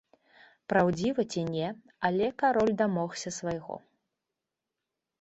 [0.71, 1.69] Праўдзіва ці не,
[2.11, 3.75] але кароль дамогся свайго.